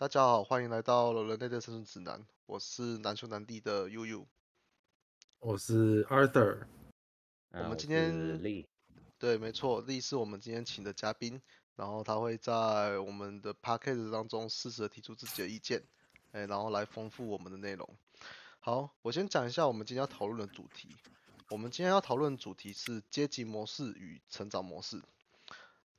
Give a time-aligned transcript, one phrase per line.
[0.00, 2.24] 大家好，欢迎来到人类的生存指南。
[2.46, 4.24] 我是难兄难弟的悠悠。
[5.40, 6.68] 我是 Arthur。
[7.50, 8.40] 我们今天
[9.18, 11.42] 对，没错，力是我们今天请的嘉宾，
[11.74, 15.82] 然后他会在我们的 podcast 当中适时的提出自己的意见，
[16.30, 17.96] 哎，然后来丰富我们的内容。
[18.60, 20.94] 好，我先讲一下我们今天要讨论的主题。
[21.50, 25.02] 我们今天要讨论的主题是阶级模式与成长模式。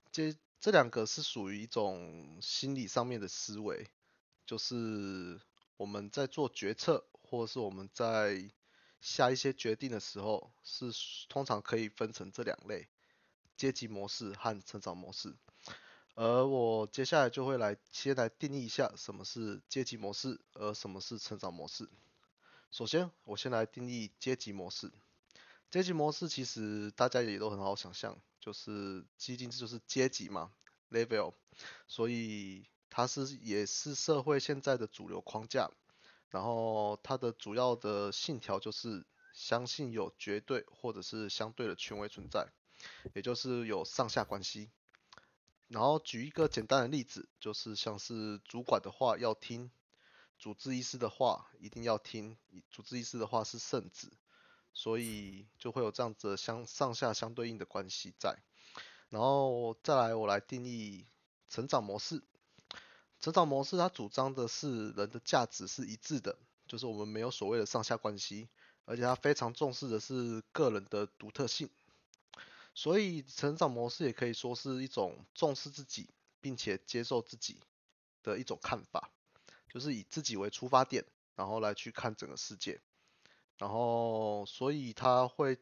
[0.09, 3.89] 阶这两个是属于一种心理上面的思维，
[4.45, 5.39] 就是
[5.77, 8.51] 我们在做决策，或者是我们在
[8.99, 10.91] 下一些决定的时候，是
[11.29, 12.89] 通常可以分成这两类：
[13.55, 15.33] 阶级模式和成长模式。
[16.15, 21.87] 而我接下来就会来先来定义一下什么是阶级模式，而什么是成长模式。
[22.69, 24.91] 首先，我先来定义阶级模式。
[25.71, 30.51] 阶级模式其实大家也都很好想象，就是基金就是阶级嘛
[30.89, 31.33] ，level，
[31.87, 35.69] 所以它是也是社会现在的主流框架。
[36.29, 42.47] 然后它的主要的信条就是相信有绝对或者是相对的权威存在，
[43.15, 44.69] 也就是有上下关系。
[45.67, 49.71] 然后举一个简单的例子，就是像是主管的话要听，
[50.37, 52.37] 主治医师的话一定要听，
[52.69, 54.11] 主治医师的话是圣旨。
[54.73, 58.37] 所以就会有这样子相上下相对应的关系在，
[59.09, 61.07] 然后再来我来定义
[61.49, 62.23] 成长模式。
[63.19, 68.47] 成长模式它主张的是人的价值是一致的，就是我们没有所谓的上下关系，
[68.85, 71.69] 而且它非常重视的是个人的独特性。
[72.73, 76.09] 所以成长模式也可以说是一种重视自己
[76.39, 77.59] 并且接受自己
[78.23, 79.11] 的一种看法，
[79.67, 81.03] 就是以自己为出发点，
[81.35, 82.79] 然后来去看整个世界。
[83.59, 85.57] 然后，所以他会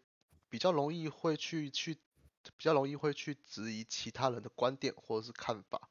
[0.50, 1.95] 比较容易会去去
[2.44, 5.90] 比较容易会去质疑其他人的观点或者是看法，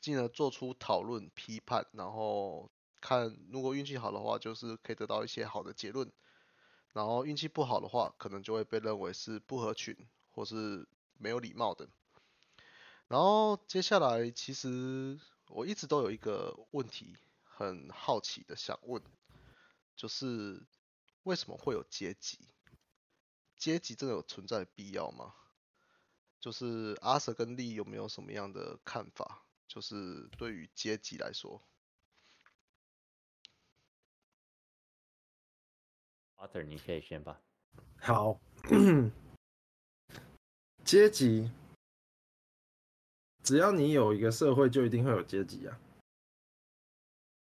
[0.00, 2.68] 进而做出讨论批判，然后
[3.00, 6.08] 看如果运气好的话，就是可以得到一些好的结论；
[6.92, 9.96] 然后运气不好的话，可能就会被认为是不合群
[10.32, 11.88] 或是没有礼貌的。
[13.06, 19.00] 然后接下来，其实我一直都有一个问题很好奇的想问，
[19.94, 20.66] 就是。
[21.26, 22.38] 为什么会有阶级？
[23.56, 25.34] 阶级真的有存在的必要吗？
[26.40, 29.44] 就是阿 Sir 跟利有没有什么样的看法？
[29.66, 31.66] 就是对于阶级来说，
[36.36, 37.42] 阿 Sir 你可以先吧。
[37.98, 38.38] 好，
[40.84, 41.50] 阶级，
[43.42, 45.80] 只要你有一个社会，就一定会有阶级啊。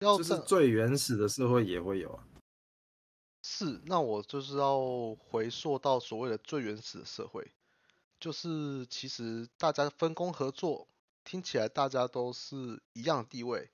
[0.00, 2.26] 就是最原始的社会也会有啊。
[3.52, 7.50] 是，那我就是要回溯到所谓的最原始的社会，
[8.20, 10.86] 就是其实大家分工合作，
[11.24, 13.68] 听起来大家都是一样地位，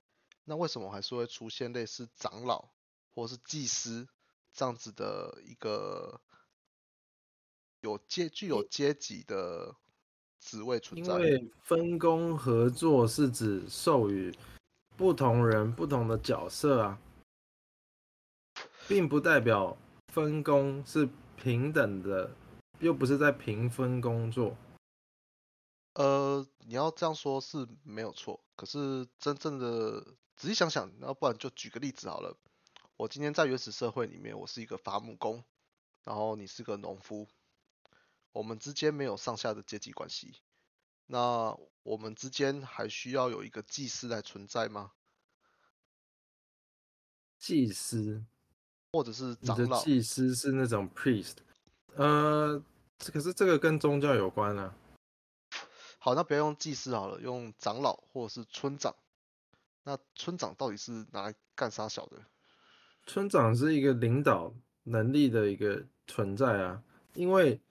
[0.45, 2.69] 那为什么还是会出现类似长老
[3.13, 4.07] 或是祭司
[4.51, 6.19] 这样子的一个
[7.81, 9.75] 有阶具有阶级的
[10.39, 11.13] 职位存在？
[11.13, 14.35] 因为分工合作是指授予
[14.97, 16.99] 不同人不同的角色啊。
[18.87, 19.77] 并不代表
[20.13, 22.31] 分工是平等的，
[22.79, 24.55] 又不是在平分工作。
[25.95, 30.01] 呃，你要这样说是没有错，可是真正的
[30.37, 32.37] 仔细想想，那不然就举个例子好了。
[32.95, 35.43] 我今天在原始社会里面，我是一个伐木工，
[36.03, 37.27] 然后你是个农夫，
[38.31, 40.35] 我们之间没有上下的阶级关系，
[41.07, 44.93] 那我们之间还需要有一个祭司来存在吗？
[47.37, 48.23] 祭司。
[48.97, 51.35] 或者是长老，祭司是那种 priest，
[51.93, 52.59] 呃，
[53.13, 54.73] 可是这个跟宗教有关啊。
[55.99, 58.95] 好，那不要用祭司好了，用长老或者是村长。
[59.83, 62.17] 那村长到底是拿来干啥小的？
[63.05, 66.81] 村长是一个领导能力的一个存在啊，
[67.13, 67.61] 因为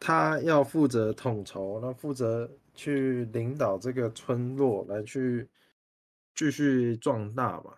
[0.00, 5.48] 他要负责统筹，那负责去领导这个村落来去
[6.34, 7.74] 继续壮大嘛。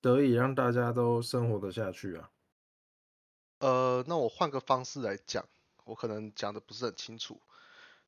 [0.00, 2.30] 得以让大家都生活得下去啊。
[3.58, 5.46] 呃，那我换个方式来讲，
[5.84, 7.40] 我可能讲的不是很清楚。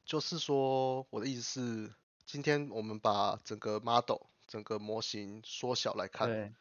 [0.04, 1.94] 就是说，我的意思是，
[2.24, 6.28] 今天我们把整个 model、整个模型缩小来看。
[6.28, 6.52] 对。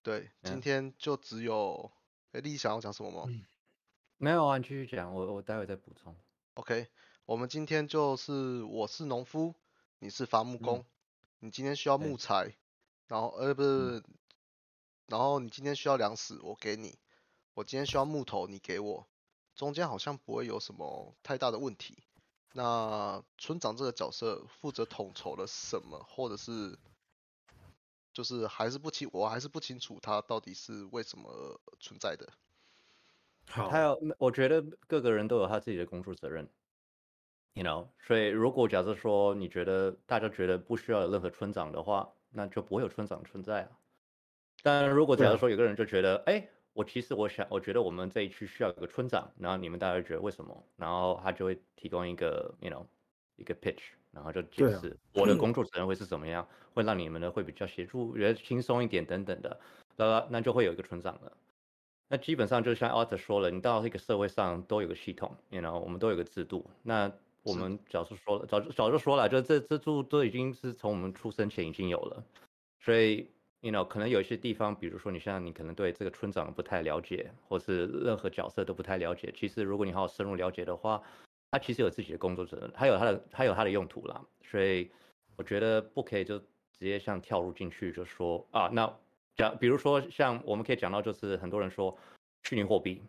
[0.00, 1.90] 对，今天就只有，
[2.32, 3.30] 哎，丽想要讲什么吗？
[4.16, 6.16] 没有啊，你继续讲，我我待会再补充。
[6.54, 6.88] OK，
[7.26, 9.54] 我们今天就是我是农夫，
[9.98, 10.86] 你是伐木工，
[11.40, 12.56] 你今天需要木材，
[13.08, 14.02] 然后呃不是。
[15.08, 16.98] 然后你今天需要粮食，我给你；
[17.54, 19.06] 我今天需要木头，你给我。
[19.54, 21.98] 中间好像不会有什么太大的问题。
[22.52, 26.78] 那村长这个角色负责统筹了什么，或者是
[28.12, 32.28] 就是还是不清，我还是不清楚他到底是为什么存在的。
[33.48, 36.48] 好，还有，我觉得各个人都有他自己的工作责任
[37.54, 37.88] ，you know。
[37.98, 43.70] 所以如果假设说你觉得大家觉得不需要有任何村长的话，那就不会有村长存在啊。
[44.62, 50.64] 但如果假如说有个人就觉得，哎，我其实我想，我觉得我们这一区需要一个村长，然后你们大家觉得为什么？
[50.76, 52.84] 然后他就会提供一个，you know，
[53.36, 59.60] 一个 pitch，然后就解释我的工作责任会是怎么样，会让你们呢会比较协助，觉得轻松一点等等的，
[59.96, 61.32] 那那就会有一个村长了。
[62.10, 66.64] 那基本上就像 Arthur 说了，你到这个社会上都有个系统，you know，我们都有个制度。
[66.82, 67.12] 那
[67.42, 72.24] 我们早就说了，早早就说了，就这制度都已经是从我们出生前已经有了。
[72.80, 79.32] 所以，you know，可能有一些地方，比如说你像你可能对这个村长不太了解，或是任何角色都不太了解。
[79.36, 81.02] 其实如果你好好深入了解的话，
[81.50, 84.24] 他其实有自己的工作责任，还有他的还有他的用途啦。
[84.42, 84.90] 所以
[85.36, 86.46] 我觉得不可以就直
[86.80, 88.92] 接像跳入进去就说啊，那。
[89.36, 91.96] 讲，比如说像我们可以讲到，就是很多人说
[92.42, 93.00] 虚拟货币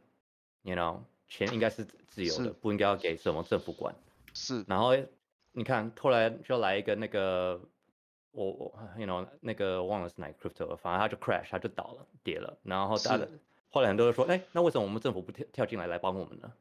[0.62, 3.96] ，you know，钱应该是自由的，不应该要给什么政府管。
[4.36, 4.64] 是。
[4.68, 4.92] 然后
[5.54, 7.60] 你看，突然就来一个那个，
[8.32, 12.58] 我我，you know，那个忘了是哪个 crypto，反正它就 crash，它就倒了，跌了。
[12.64, 13.28] 然后大家
[13.70, 16.52] 后来很多人说，哎，那为什么我们政府不跳跳进来来帮我们呢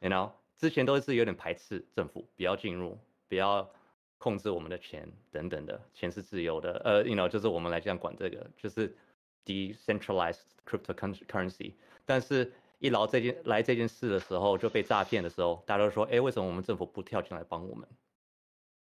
[0.00, 2.98] ？you know，之前都是有点排斥政府，不要进入，
[3.28, 3.70] 不要。
[4.16, 8.96] 控制我们的钱等等的，钱是自由的，呃，you know，就是我们来这样管这个，就是
[9.44, 11.74] decentralized cryptocurrency。
[12.06, 17.86] 但是，一劳这件来这件事的时候就被诈骗的时候，大家都说，哎，为什么我们政府不跳进来帮我们？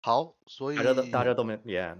[0.02, 1.96] 好，所以大家都大家都没，yeah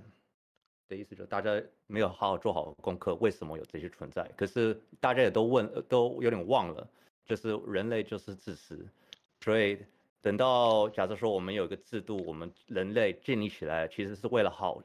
[0.88, 1.50] 的意思就是大家
[1.86, 4.28] 没有好好做好功课，为什么有这些存在？
[4.36, 6.88] 可是大家也都问，都有点忘了，
[7.24, 8.86] 就是人类就是自私，
[9.40, 9.78] 所以。
[10.22, 14.78] 等到假设说我们有一个制度，我们人类建立起来，其实是为了好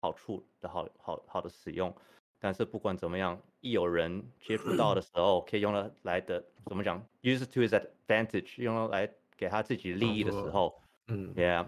[0.00, 1.94] 好处的好好好的使用。
[2.40, 9.06] 但是不管怎么样，一有人接触到的时候，可以用了来的怎么讲，use to his advantage，用来
[9.36, 11.66] 给他自己利益的时候，嗯，yeah，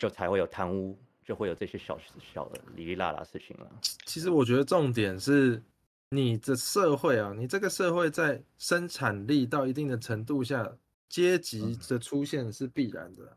[0.00, 1.96] 就才会有贪污，就会有这些小
[2.34, 3.70] 小的哩哩啦啦事情了。
[4.04, 5.62] 其实我觉得重点是，
[6.08, 10.76] 你的社会啊，你这个社会在生产力到一定的程度下。
[11.10, 13.36] 阶级的出现是必然的，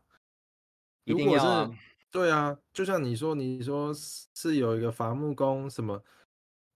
[1.02, 1.68] 一定要
[2.08, 6.00] 对啊，就像你说，你说是有一个伐木工什么，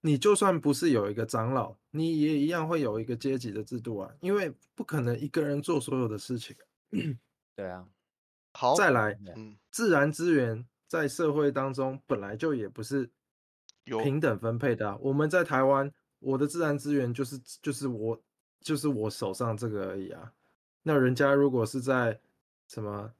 [0.01, 6.53] 你就算不是有一个长老，你也一样会有一个阶级的制度啊，因为不可能一个人做所有的事情。
[7.55, 7.87] 对啊，
[8.53, 13.09] 好，再来，嗯自然资源在社会当中本来就也不是
[13.85, 14.97] 平等分配的。
[14.97, 18.19] 我们在台湾，我的自然资源就是就是我
[18.61, 20.31] 就是我手上这个而已啊。
[20.81, 22.19] 那人家如果是在
[22.67, 23.11] 什么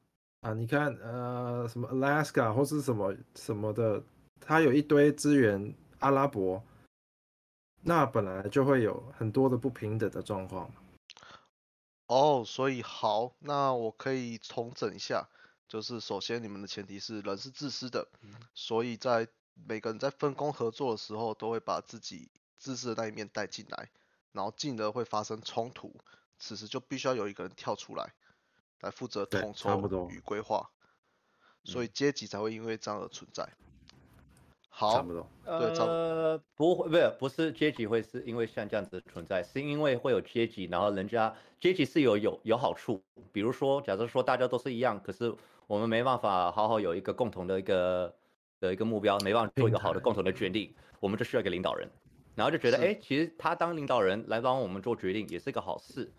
[0.41, 0.53] 啊？
[0.53, 4.01] 你看，呃，什么 Alaska 或是什么什么的，
[4.39, 6.63] 它有一堆资源，阿拉伯，
[7.81, 10.71] 那本来就会有很多的不平等的状况。
[12.09, 15.29] 哦，所以好，那我可以重整一下，
[15.67, 18.07] 就是首先你们的前提是人是自私的，
[18.56, 23.91] 所以在每个人在分工合作的时候，都会把自己自私的那一面带进来，
[24.31, 25.95] 然后进而会发生冲突。
[26.39, 28.15] 此时就必须要有一个人跳出来，
[28.79, 30.71] 来负责统筹与规划，
[31.63, 33.47] 所以阶级才会因为这样而存在。
[34.79, 35.27] 好，差不多。
[35.43, 36.41] 对，差不多。
[36.55, 43.03] 不会，不是，不是阶级会是因为像这样子存在，是因为会有阶级，然后人家阶级是有有有好处。
[43.33, 45.36] 比如说，假设说大家都是一样，可是
[45.67, 48.15] 我们没办法好好有一个共同的一个
[48.62, 51.86] 的一个目标，没办法做一个好的共同的决定，我们就需要一个领导人，
[52.33, 56.09] 然后就觉得，哎，其实他当领导人来帮我们做决定也是一个好事。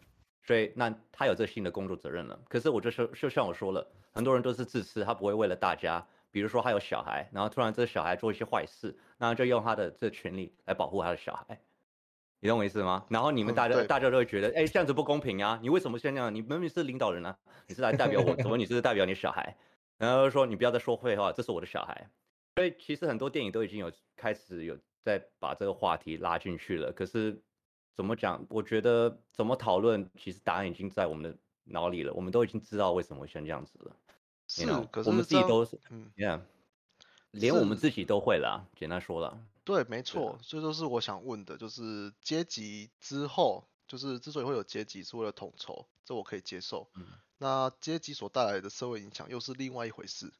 [0.42, 2.38] 所以，那他有这新的工作责任了。
[2.46, 6.06] 可是我就是就像我说了，很多人都是自私，他不会为了大家。
[6.30, 11.60] 比如说，他有小孩，然后突然这小孩做一些坏事，那就用他的这权利来保护他的小孩。
[12.40, 13.04] 你懂我意思吗？
[13.08, 15.58] 然后你们大家大家都会觉得，哎，这样子不公平啊！
[15.62, 16.34] 你为什么先这样？
[16.34, 19.56] 你明明是领导人啊，你是来代表我，怎么你是代表你小孩？
[19.98, 22.08] 然后说你不要再说废话，这是我的小孩。
[22.56, 26.92] 所以其实很多电影都已经有开始有在把这个话题拉进去了。
[26.92, 27.40] 可是。
[27.92, 28.42] 怎么讲？
[28.48, 32.10] 我觉得怎么讨论，其实答案已经在我们的脑里了。
[32.14, 33.96] 我们都已经知道为什么会像这样子了。
[34.50, 36.40] 是，可是我们自己都是，嗯，Yeah，
[37.30, 38.66] 连我们自己都会啦。
[38.76, 40.40] 简单说了，对，没错。
[40.42, 46.90] 所以就是我想问的，就是阶级之后，就是之所以会有阶级，是为了统筹，这我可以接受。
[46.94, 47.06] 嗯。
[47.38, 50.32] 那阶级所带来的社会影响又是另外一回事。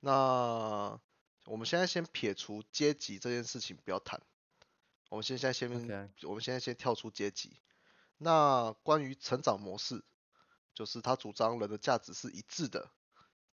[0.00, 0.98] 那
[1.44, 4.22] 我们现在先撇除阶级这件事情，不要谈。
[5.10, 5.70] 我们现在先，
[6.22, 7.52] 我们现在先跳出阶级。
[8.16, 10.02] 那关于成长模式，
[10.74, 12.90] 就是他主张人的价值是一致的，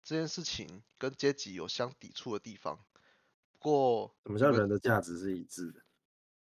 [0.08, 2.80] 这件事情跟阶级有相抵触的地方。
[3.52, 5.82] 不过什么叫人的价值是一致的？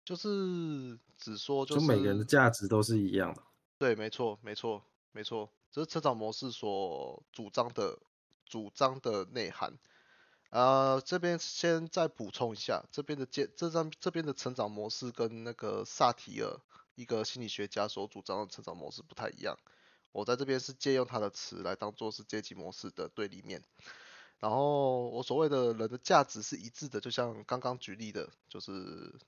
[0.03, 3.41] 就是只说就是每个人的价值都是一样的。
[3.79, 7.97] 对，没错，没错，没错，这是成长模式所主张的
[8.45, 9.79] 主张的内涵。
[10.51, 16.61] 呃，这边先再补充一下，这边的阶这张这边的成长模式跟那个萨提尔
[16.93, 19.57] 一个心理学家所主张的成长模式不太一样。
[20.15, 23.61] 我在这边是借用他的词来当做是阶级模式的对立面。
[24.39, 28.71] 然后我所谓的人的价值是一致的，就像刚刚举例的，就是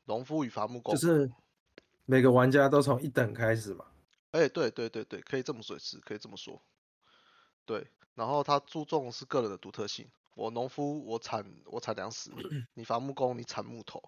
[0.06, 1.29] 农夫与伐木工，就是
[2.06, 3.86] 每个玩家都从一等开始嘛。
[4.32, 6.62] 哎，对对对对，可以这么说，是可以这么说。
[7.65, 10.08] 对，然后他注重是个人的独特性。
[10.36, 12.32] 我农夫，我产我产粮食；
[12.75, 14.01] 你伐木工，你产木头。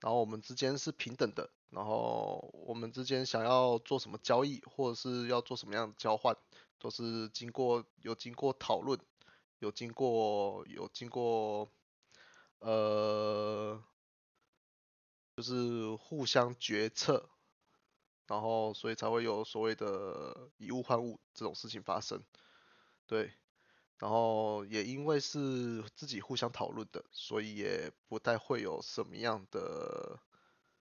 [0.00, 1.50] 然后我们之间是平等的。
[1.70, 6.36] 然后我们之间想要做什么交易，或者是要做什么样的交换，
[6.78, 8.98] 都是经过有经过讨论。
[9.60, 11.70] 有经过有经过，
[12.60, 13.78] 呃，
[15.36, 17.28] 就是互相决策，
[18.26, 22.24] 然后所以才会有所谓的以物换物这种事情发生，
[23.06, 23.34] 对，
[24.00, 30.18] 然后也因为是自己互相讨论的，所以也不太会有什么样的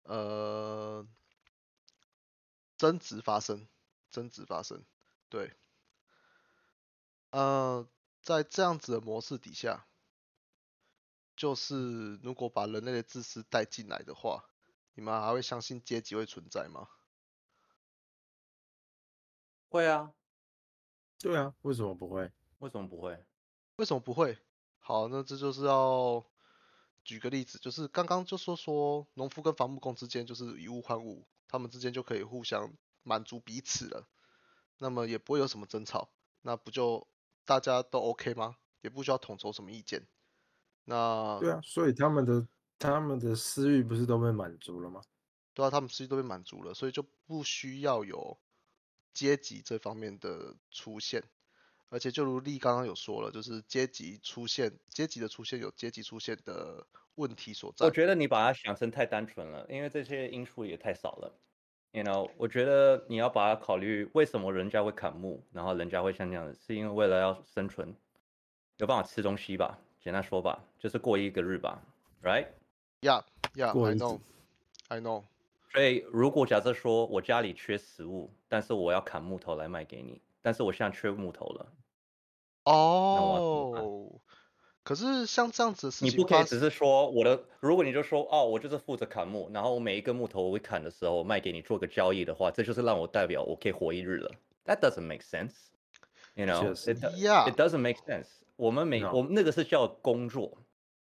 [0.03, 1.05] 呃
[2.77, 3.67] 争执发生，
[4.09, 4.85] 争执发生，
[5.27, 5.51] 对，
[7.31, 7.85] 呃。
[8.21, 9.87] 在这样子的模式底下，
[11.37, 14.43] 就是如果把人类的自私带进来的话，
[14.93, 16.89] 你们还会相信阶级会存在吗？
[19.69, 20.13] 会啊，
[21.17, 22.29] 对啊，为什么不会？
[22.59, 23.25] 为什么不会？
[23.75, 24.37] 为什么不会？
[24.79, 26.25] 好，那这就是要
[27.03, 32.71] 举个例子，就是刚刚就说说农夫跟伐木工之间就是以物换物，他们之间就可以互相
[33.03, 34.07] 满足彼此了，
[34.77, 36.11] 那么也不会有什么争吵，
[36.41, 37.07] 那不就？
[37.45, 38.57] 大家都 OK 吗？
[38.81, 40.07] 也不需要统筹什么意见。
[40.85, 42.47] 那对啊，所以他们的
[42.77, 45.01] 他们的私欲不是都被满足了吗？
[45.55, 48.39] 对啊，他们私欲都被满足了，所以就不需要有
[49.15, 51.23] 阶级这方面的出现。
[51.89, 57.85] 而且就如丽刚刚有说了，就是阶级出现，阶级的出现有阶级出现的问题所在。
[57.85, 61.33] 我觉得你把它想成太单纯了，因为这些因素也太少了。
[61.91, 67.95] You know，我觉得你要把它考虑，为什么人家会砍木，然后人家会像这样子，是因为为了要生存，
[68.77, 69.79] 有办法吃东西吧？
[69.99, 71.81] 简单说吧，就是过一个日吧
[72.21, 75.23] ，Right？Yeah，Yeah，I know，I know。
[75.73, 81.73] 所以如果假设说我家里缺食物，但是我要砍木头来卖给你，但是我现在缺木头了，
[82.63, 84.19] 哦。
[84.81, 87.43] 可是像这样子，你不可以只是说我的。
[87.59, 94.31] 如果你就说哦，我就是负责砍木，然后我每一根木头我会砍的时候卖给你做个交易的话，这就是让我代表我可以活一日了。
[94.65, 95.51] That doesn't make sense,
[96.33, 96.73] you know?
[97.15, 98.27] Yeah, it doesn't make sense.
[98.55, 100.57] 我们每我们那个是叫工作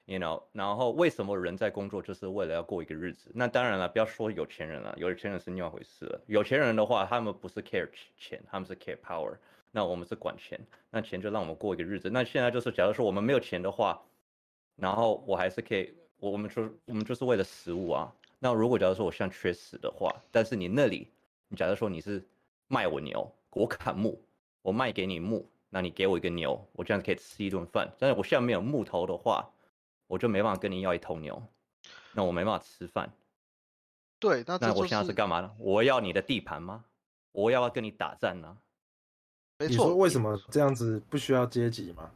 [0.05, 0.43] ，you know?
[0.53, 3.31] 然后为什么人在工作就是为了要过一个日子？
[3.35, 6.21] 那当然了，不要说有钱人了，有钱人是另外一回事了。
[6.27, 9.35] 有钱人的话，他们不是 care 钱，他们是 care power。
[9.75, 10.59] 那我们是管钱，
[10.91, 12.07] 那钱就让我们过一个日子。
[12.11, 13.99] 那现在就是，假如说我们没有钱的话，
[14.75, 18.13] 然后我还是可以，我我们说我们就是为了食物啊。
[18.37, 21.09] 那如果假如说我现在缺食的话，但是你那里，
[21.47, 22.23] 你假如说你是
[22.67, 24.21] 卖我牛，我砍木，
[24.61, 27.91] 我卖给你木，那你给我一个牛，我这样可以吃一顿饭。
[27.97, 29.49] 但是我现在没有木头的话，
[30.05, 31.41] 我就没办法跟你要一头牛，
[32.13, 33.11] 那我没办法吃饭。
[34.19, 35.51] 对，那那我现在是干嘛呢？
[35.57, 36.85] 我要你的地盘吗？
[37.31, 38.55] 我要不要跟你打战呢？
[39.67, 42.11] 你说为什么这样子不需要阶级吗？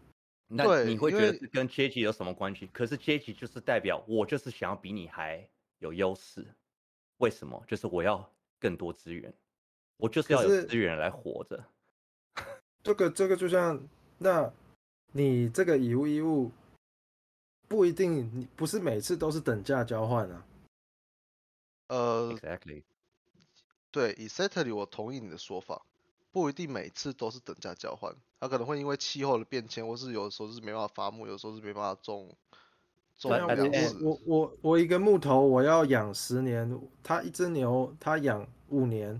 [0.49, 2.67] 那你会觉得跟阶级有什么关系？
[2.73, 5.47] 可是阶级就是代表我就是想要比你还
[5.79, 6.45] 有优势。
[7.17, 7.63] 为什么？
[7.67, 9.33] 就是我要更多资源，
[9.97, 11.65] 我就是要有资源来活着。
[12.83, 13.81] 这个这个就像，
[14.19, 14.53] 那
[15.11, 16.51] 你这个以物易物
[17.67, 20.45] 不一定，你不是每次都是等价交换啊。
[21.87, 22.83] 呃，Exactly。
[23.89, 25.86] 对，Exactly，我同意你的说法。
[26.37, 32.31] 不一定每次都是等价交换，它可能会因为气候的变迁，或是有的时候是没办法伐木，有时候是没办法种
[33.17, 33.97] 种粮食。
[34.03, 39.19] 我我我一个木头我要养十年，它一只牛它养五年，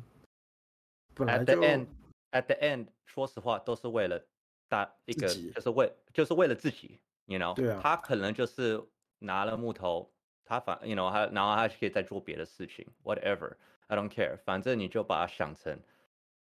[1.16, 1.88] 本来就 at the end
[2.30, 4.24] at the end，说实话都是为了
[4.70, 8.80] 大一个，就是为就是为了自己，you know，对啊，他可能就是
[9.18, 10.12] 拿了木头，
[10.46, 15.80] 他反 you know，他然后他可以再做别的事情，whatever，I don't care，反正你就把它想成。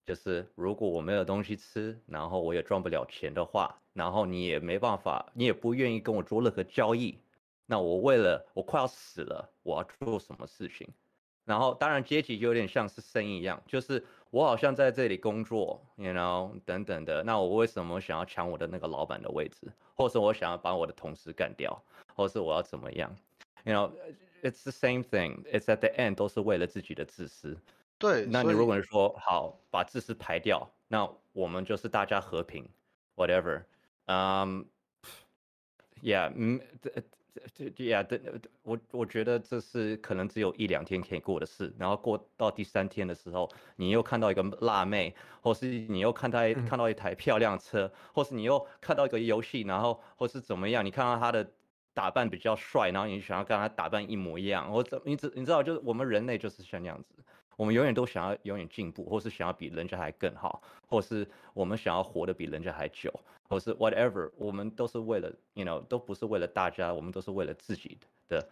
[0.06, 7.18] 就是如果我没有东西吃，然后我也赚不了钱的话，然后你也没办法，你也不愿意跟我做任何交易，
[7.66, 10.88] 那我为了我快要死了，我要做什么事情？
[11.44, 21.80] 然后当然阶级就有点像是生意一样，就是我好像在这里工作，you know 等等的，那我为什么想要抢我的那个老板的位置，或是我想要把我的同事干掉，
[22.16, 23.16] 或是我要怎么样
[23.64, 27.58] ，you know，it's the same thing，it's at the end 都是为了自己的自私。
[27.98, 32.68] 对，那你如果说好把自私排掉，那我们就是大家和平
[33.16, 33.64] ，whatever，
[34.06, 34.66] 嗯
[36.02, 36.92] ，yeah，嗯，这
[37.54, 38.20] 这这呀，这
[38.64, 51.50] 我我觉得这是可能只有一两天可以过的事，然后过到第三天的时候，你又看到一个辣妹，或是你又看到看到一台漂亮车，或是你又看到一个游戏，然后或是怎么样，你看到他的
[51.94, 57.16] 打扮比较帅，然后你想要跟他打扮一模一样，我怎你知你知道，就是我们人类就是像那样子。
[57.58, 63.14] 我们永远都想要永远进步，或是想要比人家还更好，或是我们想要活得比人家还久，
[63.48, 67.98] 或是 whatever，我们都是为了，you know，都不是为了大家，我们都是为了自己
[68.28, 68.48] 的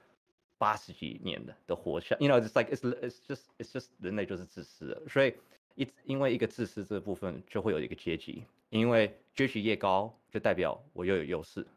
[0.58, 5.36] 八十几年的的活下，you know，it's like it's it's just it's just 人类就是自私的，所以
[5.76, 11.68] 一因为一个自私这部分就会有一个阶级，因为阶级越高，就代表我又有优势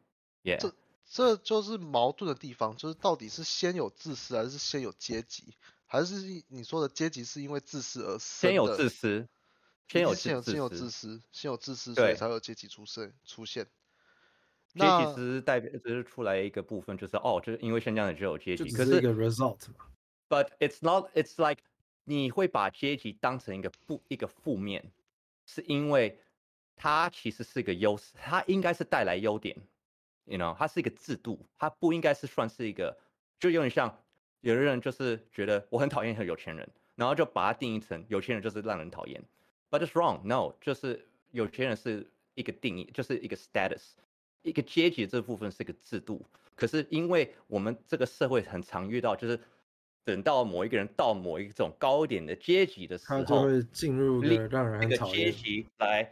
[0.45, 0.73] ，yeah，这
[1.09, 5.55] 这就是矛盾的地方，就是到底是先有自私还是先有阶级？
[5.89, 6.17] 还是
[6.49, 9.29] 你说的阶级是因为自私而先有自私，
[9.87, 13.65] 先有先有先有自私，先有自私，所以才有阶级出现出现。
[14.75, 19.87] 阶级只是代表，只是出来一个部分，就是哦，就是因为现在只有阶级，可是一个 result 嘛。
[20.29, 21.63] But it's not, it's like
[22.03, 24.93] 你会把阶级当成一个负一个负面，
[25.47, 26.21] 是因为
[26.75, 29.57] 它其实是一个优势，它应该是带来优点
[30.25, 32.99] ，you know，它是一个制度，它不应该是算是一个，
[33.39, 34.03] 就有点像。
[34.47, 39.21] 有的人就是觉得我很讨厌很有钱人，然后就把它定义成有钱人就是让人讨厌。
[39.69, 40.21] But it's wrong.
[40.23, 43.83] No，就是有钱人是一个定义，就是一个 status，
[44.43, 46.25] 一个阶级这部分是一个制度。
[46.55, 49.37] 可是因为我们这个社会很常遇到，就是
[50.05, 56.09] 等到某一个人到某一种高点的阶级的时候，他就会进入一个让人很讨厌阶级来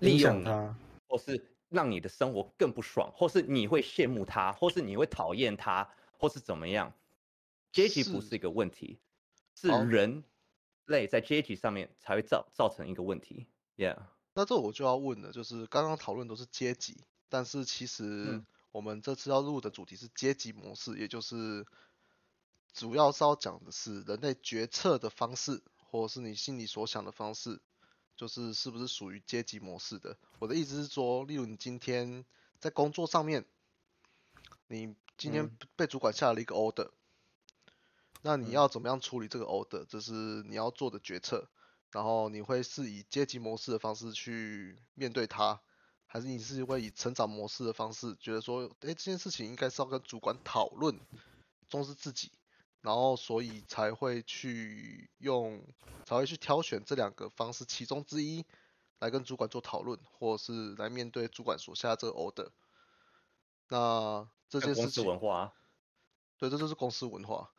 [0.00, 0.76] 利用他，
[1.08, 6.92] 或是让你的生活更不爽，或是你会羡慕他，或是你会讨厌他，或是怎么样。
[7.72, 9.00] 阶级不是一个问题，
[9.54, 10.24] 是人
[10.84, 13.46] 类在阶级上面才会造造成一个问题。
[13.76, 13.98] Yeah，
[14.34, 21.66] 那这我就要问了，就是刚刚讨论都是阶级，但是其实我们这次要录的主题是阶级模式，也就是
[22.74, 27.60] 主要是要讲的是人类决策的方式，或者是你心里所想的方式，
[28.16, 30.18] 就是是不是属于阶级模式的。
[30.38, 32.26] 我的意思是说，例如你今天
[32.60, 33.46] 在工作上面，
[34.66, 36.90] 你今天被主管下了一个 order。
[38.22, 39.84] 那你要怎么样处理这个 order？
[39.84, 40.12] 这是
[40.44, 41.48] 你要做的决策。
[41.90, 45.60] 然后你会是以阶级模式的方式去面对它，
[46.06, 50.98] 还是你是会以成长模式的方式，觉得说，哎，这件事情应该是要跟主管讨论，
[51.68, 52.32] 重视自己，
[52.80, 55.62] 然后所以才会去用，
[56.06, 58.46] 才会去挑选这两个方式其中之一
[58.98, 62.48] 来跟主管做讨论，或者是来面对主管所下这个 order。
[63.68, 65.52] 那这件事情，公司文化，
[66.38, 67.50] 对，这就是公司文化。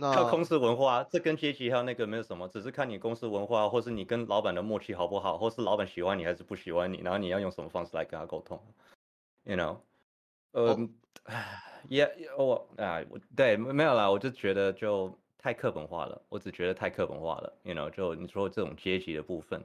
[0.00, 8.58] 靠公司文化，这跟阶级还有那个没有什么，只是看你公司文化，或是你跟老板的默契好不好，或是老板喜欢你还是不喜欢你，然后你要用什么方式来跟他沟通
[9.44, 9.76] ，you know，
[10.52, 10.76] 呃，
[11.88, 19.62] 也我啊，我对没有啦，我就觉得就太课本化了，我只觉得太课本化了，you know，就你说这种阶级的部分，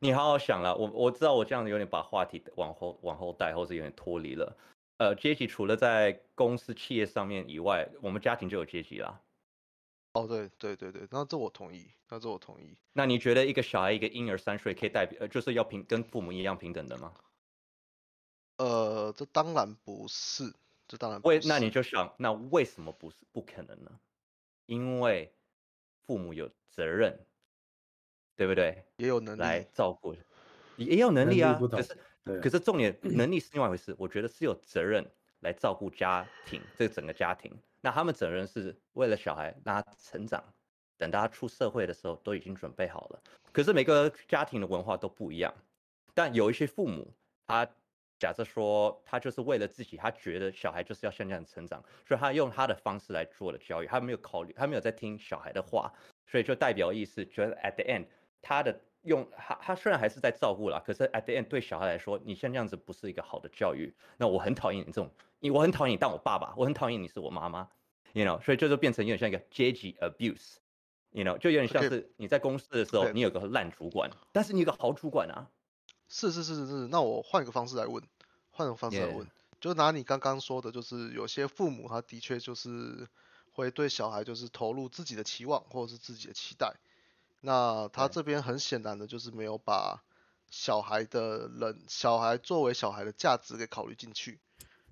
[0.00, 4.56] 你好好想了，我我知道我这样子有点把话题往后往后带，或是有点脱离了，
[4.98, 9.18] 呃，阶级除了在公司企业上面以外，我们家庭就有阶级啦。
[10.12, 12.76] 哦，对对对对，那这我同意，那这我同意。
[12.92, 17.14] 那你觉得一个小孩，一个婴儿三岁，可以代表，呃，就是要平跟父母一样平等的吗？
[18.58, 20.52] 呃，这当然不是，
[20.86, 21.20] 这当然。
[21.22, 23.90] 为那你就想，那为什么不是不可能呢？
[24.66, 25.34] 因为
[26.06, 27.26] 父母有责任，
[28.36, 28.84] 对不对？
[28.96, 30.14] 也有能力来照顾，
[30.76, 31.58] 也有能力啊。
[31.70, 31.96] 可是，
[32.42, 33.94] 可是重点，能力是另外一回事。
[33.98, 35.10] 我觉得是有责任
[35.42, 37.52] 来照顾家庭，这整个家庭。
[37.80, 40.42] 那他们责任是为了小孩让他成长，
[40.96, 43.22] 等他出社会的时候都已经准备好了。
[43.52, 45.52] 可是每个家庭的文化都不一样，
[46.14, 47.12] 但有一些父母，
[47.46, 47.68] 他
[48.18, 55.92] 假设说他就是为了自己，他觉得小孩就是要像这样成长，所以他用他的方式来做了教育，他没有考虑，他没有在听小孩的话，
[56.26, 58.06] 所以就代表意思，觉得 at the end
[58.40, 63.94] 他的用他他虽然还是在照顾啦，可是 at the end 对小孩来说，你像这样子不是一个好的教育。
[64.16, 65.10] 那我很讨厌你这种。
[65.40, 67.68] 因为我很讨厌你当我爸爸，我很讨厌你是我妈妈
[68.12, 75.50] ，you know，所以这就变成有点像一个阶级 abuse，you know，就有点像是你在公司的时候，你有个烂主管，但是你有个好主管啊。
[76.06, 78.00] 是是是是是，那我换一个方式来问，
[78.52, 79.26] 换个方式来问，
[79.60, 83.08] 就拿你刚刚说的，就是有些父母他的确就是
[83.50, 86.72] 会对小孩就是投入自己的期望或者是自己的期待，
[87.44, 90.04] 那他这边很显然的就是没有把
[90.48, 94.40] 小孩的人，小孩作为小孩的价值给考虑进去。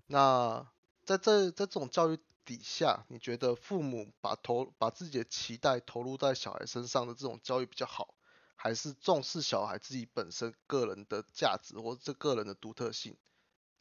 [0.09, 0.67] 那
[1.05, 8.15] 在这在这种教育底下，你觉得父母把投把自己的期待投入在小孩身上的这种教育比较好，
[8.57, 13.17] 还是重视小孩自己本身个人的价值或者这个人的独特性，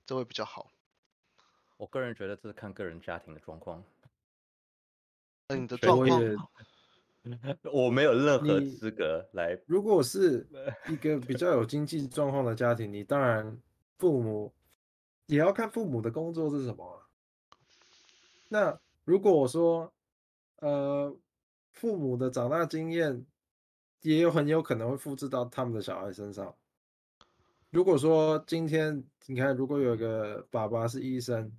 [0.05, 0.69] 这会比较好？
[1.77, 3.83] 我个人觉得这是看个人家庭的状况。
[5.47, 6.21] 那你的状况，
[7.73, 9.59] 我没有任何资格来。
[9.65, 10.47] 如果是
[10.89, 13.59] 一个比较有经济状况的家庭，你当然
[13.97, 14.53] 父母
[15.25, 17.03] 也要看父母的工作是什么。
[18.47, 19.93] 那如果我说，
[20.57, 21.15] 呃，
[21.73, 23.25] 父母的长大经验
[24.01, 26.55] 也有很有可能会复制到他们的小孩身上。
[27.69, 31.51] 如果说今天你看，如果有个爸爸是医生。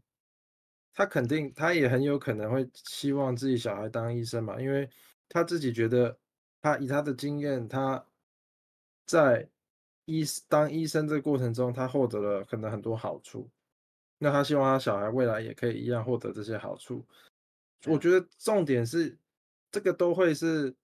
[0.92, 4.90] 他肯定，他也很有可能会希望自己小孩当医生嘛，因为
[5.30, 6.18] 他自己觉得，
[6.60, 8.04] 他以他的经验，他
[9.06, 9.48] 在
[10.04, 13.48] 医当医生这个过程中，他获得了可能很多好处。
[14.18, 17.02] 那他希望他小孩未来也可以一样获得这些好处。
[17.86, 19.16] 我觉得重点是，
[19.70, 20.74] 这个都会是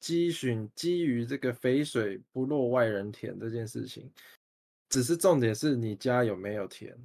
[0.00, 4.10] 基循基于这个肥水不落外人田这件事情，
[4.88, 6.96] 只是重点是你家有没有田。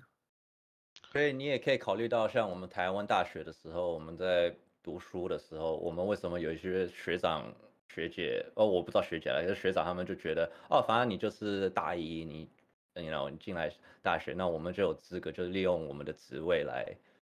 [1.11, 7.53] 所以你也可以考虑到，像我们台湾大学的时候，我们在读书的时候，我们为什么有一些学长
[7.87, 12.49] 学姐，哦，我不知道学姐了，是学长他们就觉得，哦，反正你就是大一，你，
[12.95, 16.85] 你知道，你进来大学，那我们就有资格，就是利用我们的职位来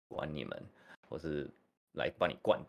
[0.08, 0.64] 管你们，
[1.10, 1.50] 或是
[1.94, 2.60] 来帮你灌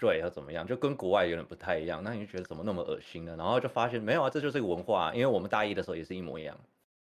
[0.00, 2.02] 对要怎么样，就跟国外有点不太一样。
[2.02, 3.34] 那你就觉得怎么那么恶心呢？
[3.36, 6.58] 然后就发现没有啊，这就是一个文化，因为我们大一的时候也是一模一样。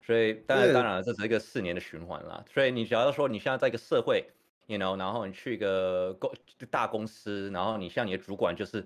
[0.06, 2.43] 所以，当然，当然，这是一个四年的循环啦。
[2.54, 4.26] 所以，你只要说你现在在一个社会
[4.67, 6.32] ，you know，然后你去一个公
[6.69, 8.86] 大公司，然后你像你的主管就是，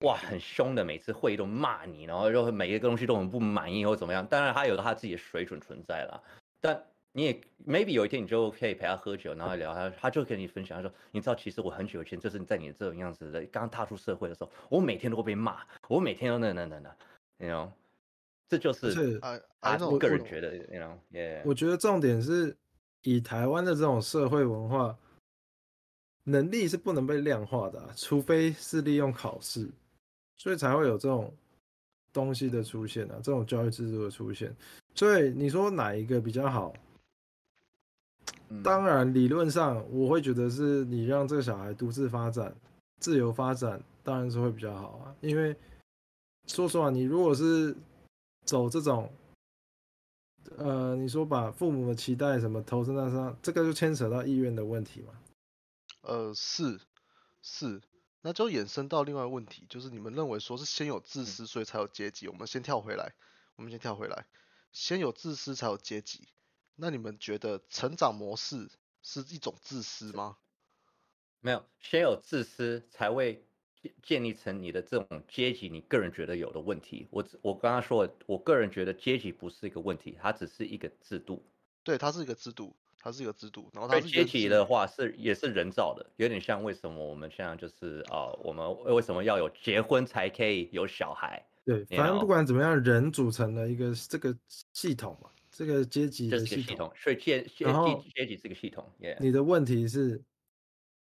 [0.00, 4.26] 哇，很凶的，每次会议都骂你，然后就每一个东西都很不满意或怎么样。
[4.26, 6.22] 当然，他有他自己的水准存在啦。
[6.60, 16.96] 但你也 maybe 有一天你就可以陪他喝酒，然后聊他，他就跟你分享，他说，你知道，其实我很久以前就是在你这种样子的，刚踏出社会的时候，我每天都会被骂，我每天都那那那那
[17.46, 17.70] ，you know。
[18.48, 19.18] 这就是
[19.58, 22.56] 啊，我个人觉得，，you know，我觉得重点是
[23.06, 24.98] 以台湾的这种社会文化，
[26.24, 29.70] 能力是不能被量化的，除非是利用考试，
[30.36, 31.32] 所以才会有这种
[32.12, 34.52] 东西的出现啊，这种教育制度的出现。
[34.96, 36.74] 所以你说哪一个比较好？
[38.64, 42.52] 当然，理论上我会觉得是你让这个小孩独自发展、
[42.98, 45.14] 自由发展，当然是会比较好啊。
[45.20, 45.54] 因为
[46.48, 47.76] 说实话，你如果是
[48.44, 49.08] 走这种，
[50.56, 55.14] 呃，你说把父母的期待什么投身在上，这个就牵扯到意愿的问题嘛？
[56.02, 56.80] 呃，是
[57.42, 57.82] 是，
[58.22, 62.28] 那就衍生到另外问题，就是你们认为说是先有自私，所以才有阶级。
[62.28, 63.14] 我们先跳回来，
[63.56, 64.26] 我们先跳回来，
[64.72, 66.28] 先有自私才有阶级。
[66.74, 68.68] 那你们觉得成长模式
[69.02, 70.36] 是一种自私吗？
[71.40, 73.46] 没有，先有自私才会。
[73.82, 81.44] 建建立成你的这种阶级，你个人觉得有的问题，我我刚刚说，我个人觉得阶级不是一个问题，它只是一个制度。
[81.84, 83.70] 对，它是一个制度，它是一个制度。
[83.72, 91.46] 然后它阶级的话是也是人造的，有点像为什么我们现在就是啊，我们为什么要有结婚才可以有小孩？
[91.64, 94.36] 对，反正不管怎么样，人组成了一个这个
[94.72, 98.90] 系统嘛，这个阶级的系统，所以阶阶级阶级这个系统。
[99.20, 100.20] 你的问题是，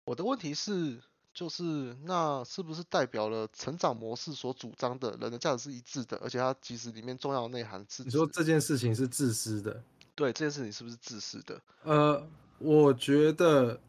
[0.04, 1.00] 我的问题是。
[1.34, 1.62] 就是
[2.04, 6.16] 那是不是代表了成长模式所主张的人的价值是一致的？
[6.18, 9.82] 而且它其实里面重要的内涵是你说这件事情是自私的？
[10.14, 11.60] 对，这件事情是不是自私的？
[11.82, 12.24] 呃，
[12.58, 13.80] 我觉得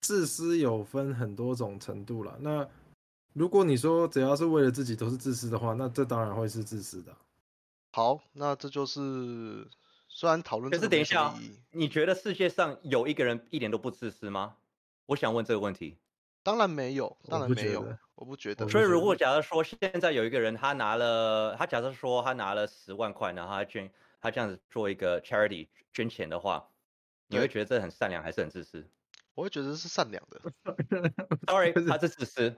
[0.00, 2.34] 自私有分很多种程度了。
[2.40, 2.66] 那
[3.34, 7.14] 如果你说只要是为了自己都是自私的话，那这当然会是自私的。
[7.92, 9.68] 好，那这就是
[10.08, 11.34] 虽然讨论，可是等一下，
[11.72, 14.56] 你觉得世界上有一个人一点都不自私吗？
[15.04, 15.98] 我想问这个问题。
[16.46, 18.68] 当然没有，当然没有，我不觉得。
[18.68, 26.70] 所以如果假如说现在有一个人，他拿了，他假设说他拿了十万块，然后他捐，他这样子做一个 charity 捐钱的话，
[27.26, 28.88] 你会觉得这很善良还是很自私？
[29.34, 30.40] 我会觉得是善良的。
[31.48, 32.56] Sorry， 他是自私。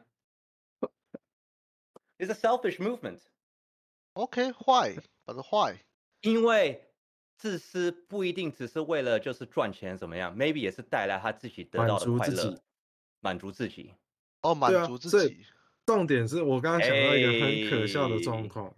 [2.18, 3.20] It's a selfish movement.
[4.12, 4.98] OK, why?
[5.24, 5.78] But why?
[6.20, 6.92] 因为
[7.38, 12.60] 自私不一定只是为了就是赚钱怎么样，maybe 也是带来他自己得到的快乐。
[13.20, 13.92] 满足自己，
[14.42, 15.44] 哦，满足自己。
[15.86, 18.74] 重点是我刚刚想到一个很可笑的状况，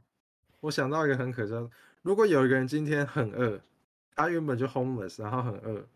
[0.60, 1.68] 我想到一个很可笑。
[2.02, 3.60] 如果有一个人今天很饿，
[4.14, 5.86] 他原本就 homeless，然后很饿，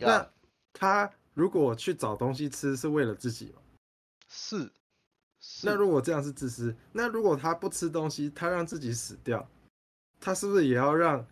[0.00, 0.30] 那
[0.72, 3.60] 他如果去找东西吃是为了自己吗？
[4.28, 4.70] 是。
[5.62, 9.48] 那如果这样是自私，那如果他不吃东西，他让自己死掉，
[10.20, 11.26] 他是不是也要让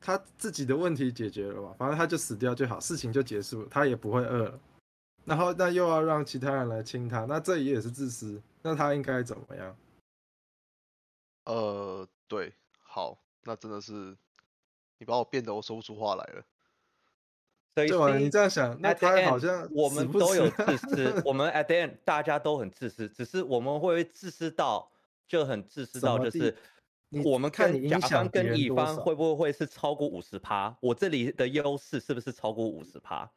[0.00, 4.60] 他自己的问题解决了吧，反正他就死掉就好，事情就结束了，他也不会饿了。
[5.30, 8.42] 然后那又要让其他人来亲他，那这也是自私。
[8.62, 9.76] 那他应该怎么样？
[11.44, 14.16] 呃，对，好，那真的是
[14.98, 16.44] 你把我变得我说不出话来了。
[17.86, 24.90] 所以你这样想，那他好像我们都有 自私，我们 at the end 大家都很自私，只是我们会自私到
[25.28, 26.56] 就很自私到就是。
[27.24, 30.76] 我们看甲方跟乙方会不会是超过五十趴？
[30.80, 33.28] 我这里的优势是不是超过五十趴？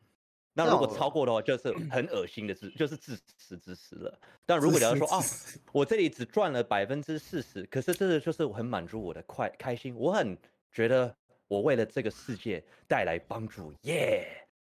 [0.54, 4.20] 那如果超过的话，就是 很恶心的自，就是自私自私了。
[4.46, 5.20] 但如果你要说啊，
[5.72, 10.38] 我这里只赚了百分之四十，可是这个就是很满足我的快开心，我很
[10.72, 11.16] 觉得
[11.48, 14.28] 我为了这个世界带来帮助，耶！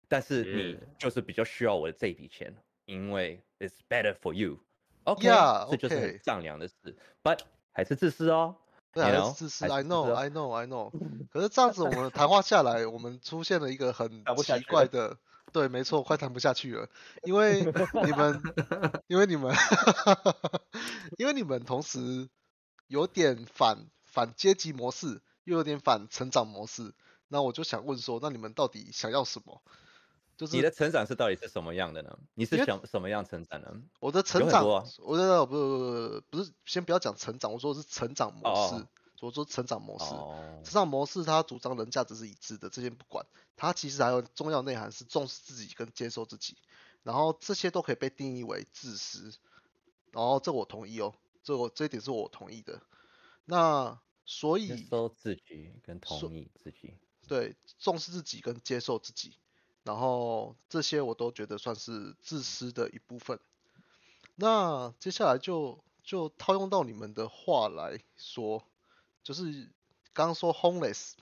[0.09, 2.55] 但是你就是比较需要我的这笔钱，
[2.87, 4.59] 因为 it's better for you。
[5.05, 5.29] OK，
[5.71, 6.75] 这就是很丈量的事
[7.23, 7.41] ，but
[7.73, 8.57] 还是自私哦。
[8.91, 9.67] 对，还是自私。
[9.67, 10.91] I know, I know, I know。
[11.31, 15.19] 可是这样子，我们谈话下来，我们出现了一个很奇怪的，
[15.59, 16.89] 对，没错，快谈不下去了，
[17.25, 18.41] 因为你们，
[19.09, 19.53] 因为你们，
[21.19, 22.29] 因为你们同时
[22.87, 26.95] 有点反反阶级模式，又有点反成长模式，
[27.27, 29.61] 那我就想问说，那你们到底想要什么？
[30.37, 32.17] 就是你的成长是到底是什么样的呢？
[32.35, 33.83] 你是想什么样成长呢？
[33.99, 38.87] 我的成长，我的不不不不是，先不要讲成长，我说的是成长模式。
[39.21, 40.07] 我说成长模式，
[40.65, 43.27] 成长模式它主张人价值是一致的，这些不管。
[43.57, 46.57] 它其实还有重要内涵是重视自己跟接受自己，
[47.03, 49.33] 然后这些都可以被定义为自私。
[50.13, 52.81] 然后这我同意哦，这我这一点是我同意的。
[53.45, 56.95] 那所以接受自己跟同意自己，
[57.27, 59.37] 对，重视自己跟接受自己。
[59.83, 63.41] 然后这些我都觉得算是自私的一部分。
[64.37, 68.63] 那接下来就就套用到你们的话来说，
[69.29, 69.45] 就是
[70.15, 71.13] 刚刚说 homeless，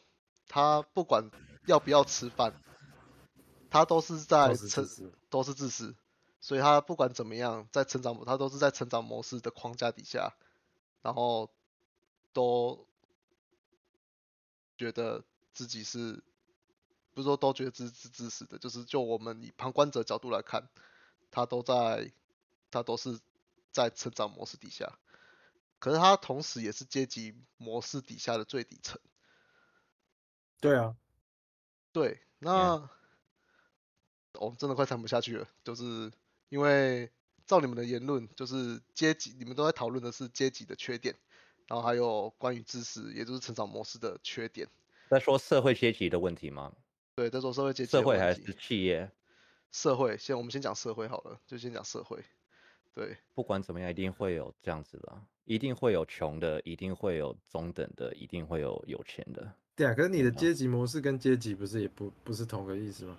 [0.47, 1.29] 他不管
[1.67, 2.63] 要不要吃饭，
[3.69, 4.89] 他都是在成
[5.29, 5.97] 都是自私，
[6.41, 10.37] 所以他不管怎么样在成长，他都是在成长模式的框架底下，
[11.03, 11.51] 然后
[12.33, 12.87] 都
[14.79, 16.23] 觉得自己是。
[17.13, 20.69] 不是说都觉得自自自私的，就是就我们以旁观者角度来看，
[21.33, 22.13] 他都在，
[22.71, 23.19] 他都是
[23.73, 24.99] 在成长模式底下，
[25.87, 28.99] 可是它同时也是阶级模式底下的最底层。
[30.59, 30.97] 对啊，
[31.93, 32.91] 对，那
[34.33, 36.11] 我真的快谈不下去了，就是
[36.49, 37.09] 因为
[37.47, 41.15] 照你们的言论，就是阶级，你们都在讨论的是阶级的缺点，
[41.69, 44.67] 然后还有关于知识，也就是成长模式的缺点。
[45.09, 46.73] 在说社会阶级的问题吗？
[47.15, 47.93] 对，在说社会阶级。
[47.93, 49.09] 社会还是企业？
[49.71, 52.25] 社会，先我们先讲社会好了，就先讲社会。
[52.97, 59.53] 对，不管怎么样，一定会有这样子的，一定会有穷的，一定会有中等的，一定会有有钱的。
[59.75, 63.19] 对啊，可是你的阶级模式跟阶级不是也不不是同个意思吗？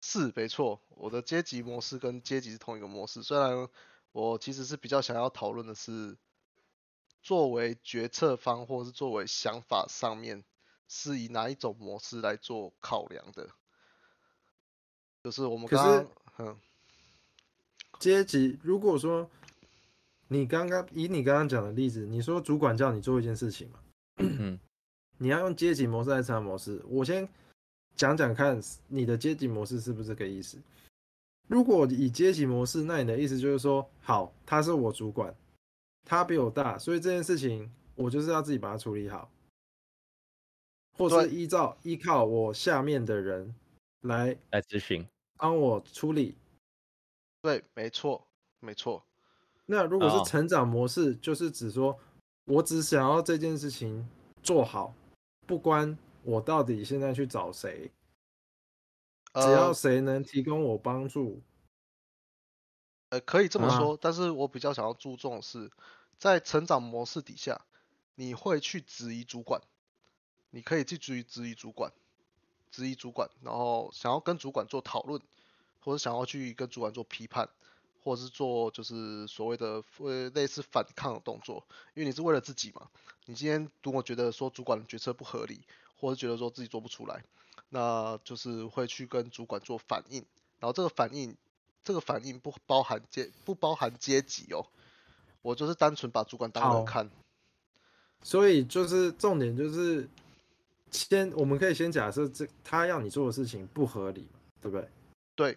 [0.00, 3.22] 是，没错，我的阶级模式跟阶级是同一个模式。
[3.22, 3.68] 虽然
[4.12, 6.16] 我其实是比较想要讨论的是，
[7.22, 10.42] 作为决策方或是作为想法上面。
[10.92, 13.48] 是以哪一种模式来做考量的？
[15.22, 16.60] 就是我们刚刚，嗯，
[18.00, 18.58] 阶级。
[18.60, 19.30] 如果说
[20.26, 23.78] 你刚刚以你刚刚讲的例子，你说主管叫你做一件事情嘛，
[25.18, 26.82] 你要用阶级模式还是成长模式？
[26.88, 27.28] 我先
[27.94, 30.58] 讲讲看，你的阶级模式是不是这个意思？
[31.46, 35.34] 如果以阶级模式，那你的意思就是说，好，他是我主管，
[36.04, 39.30] 他比我大，所以这件事情我就是要自己把它处理好。
[40.96, 43.54] 或是依照依靠我下面的人
[44.02, 46.34] 来来执行，帮我处理。
[47.42, 48.26] 对，没错，
[48.58, 49.04] 没错。
[49.66, 51.98] 那如果是成长模式，就是指说，
[52.44, 54.08] 我只想要这件事情
[54.42, 54.94] 做好，
[55.46, 57.90] 不关我到底现在去找谁，
[59.34, 61.40] 只要谁能提供我帮助。
[63.10, 65.70] 呃，可以这么说，但是我比较想要注重的是
[66.18, 67.64] 在成长模式底下，
[68.14, 69.60] 你会去质疑主管。
[70.52, 71.92] 你可以去质疑质疑主管，
[72.72, 75.22] 质疑主管，然后想要跟主管做讨论，
[75.80, 77.48] 或者想要去跟主管做批判，
[78.02, 81.64] 或者是做就是所谓的呃类似反抗的动作，
[81.94, 82.88] 因为你是为了自己嘛。
[83.26, 85.60] 你今天如果觉得说主管的决策不合理，
[85.96, 87.24] 或者觉得说自己做不出来，
[87.68, 90.24] 那就是会去跟主管做反应，
[90.58, 91.36] 然后这个反应
[91.84, 94.66] 这个反应不包含阶不包含阶级哦，
[95.42, 97.10] 我就是单纯把主管当人看。
[98.22, 100.08] 所以就是重点就是。
[100.92, 104.90] 先，我们可以先假设这他要你做的事情不合理嘛，对不对？
[105.36, 105.56] 对。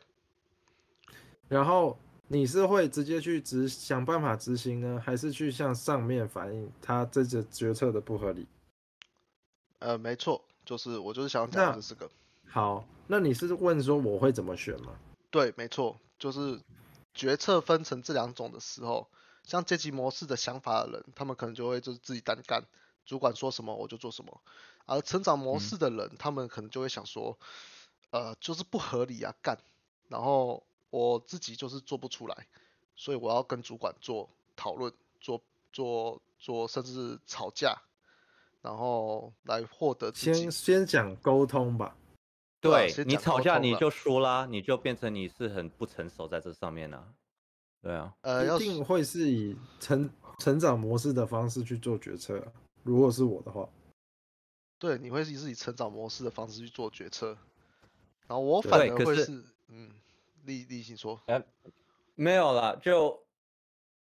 [1.53, 1.95] 然后
[2.27, 8.47] 你是会直接去执想办法执行呢，还是去向上面反映他这个决策的不合理？
[9.77, 12.09] 呃，没错，就是我就是想讲这个。
[12.47, 14.95] 好，那你是问说我会怎么选吗？
[15.29, 16.59] 对，没错，就是
[17.13, 19.07] 决策分成这两种的时候，
[19.43, 22.63] 像阶级模式的想法的人，他们可能就会就是自己单干，
[23.05, 24.41] 主管说什么我就做什么；
[24.87, 27.37] 而成长模式的人，他们可能就会想说，
[28.09, 29.59] 呃，就是不合理啊，干，
[30.07, 30.63] 然后
[30.93, 32.47] 我自己就是做不出来，
[32.95, 37.75] 所以我要跟主管做讨论，做做做，甚至吵架，
[38.61, 41.97] 然后来获得先先讲沟通吧。
[42.61, 47.03] 对你吵架你就输啦，你就变成你是很不成熟在这上面呢。
[47.81, 52.39] 对啊，呃，一定会是以成成长模式的方式去做决策。
[52.83, 53.67] 如果是我的话，
[54.77, 57.35] 对，你会是以成长模式的方式去做决策。
[58.27, 59.91] 然后我反而会是，嗯，
[60.45, 61.43] 立立信说，呃，
[62.15, 63.25] 没有了，就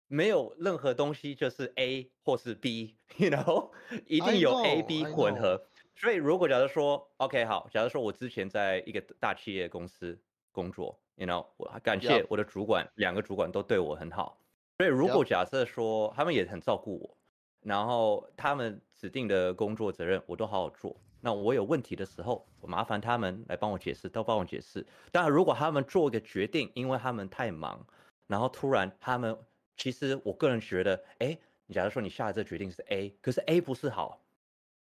[0.08, 3.72] 没有任何东西就是 A 或是 B，you know，
[4.08, 5.66] 一定有 A B 混合。
[5.96, 10.18] 所以，如果假如说，OK，好，假如说我之前在一个大企业公司
[10.52, 14.40] 工作，you know，我感谢我的主管，两个主管都对我很好。
[14.78, 17.18] 所以，如果假设说他们也很照顾我，
[17.60, 24.86] 然后他们指定的工作责任我都好好做，那我有问题的时候，我麻烦他们来帮我解释，都帮我解释。
[25.12, 27.86] 当然，如果他们做一个决定，因为他们太忙，
[28.28, 29.38] 然后突然他们，
[29.76, 34.22] 其实我个人觉得，哎，你假如说你下的这决定是 A，可是 A 不是好。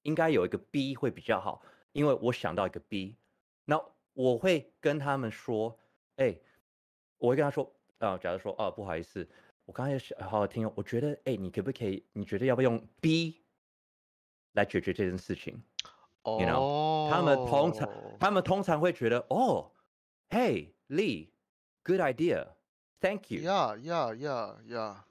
[0.03, 1.61] 应该有一个 B 会比较好，
[1.93, 3.17] 因为我想到一个 B，
[3.65, 3.79] 那
[4.15, 5.77] 我会跟他们说，
[6.17, 6.39] 哎，
[7.19, 9.29] 我会跟他说，啊，假如说，啊，不好意思，
[9.67, 12.03] 我刚才好好听，我觉得，哎，你可不可以？
[12.13, 13.43] 你觉得要不要用 B
[14.53, 15.61] 来解决这件事情？
[16.23, 19.71] 哦，他们通常，他们通常会觉得，哦
[20.29, 23.43] ，Hey Lee，good idea，Thank you。
[23.43, 25.05] 呀呀呀呀